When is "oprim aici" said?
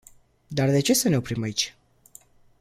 1.17-1.75